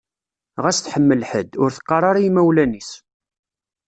Ɣas 0.63 0.77
tḥemmel 0.79 1.21
ḥedd, 1.29 1.51
ur 1.63 1.69
teqqar 1.71 2.03
ara 2.09 2.19
i 2.21 2.25
imawlan-is. 2.27 2.91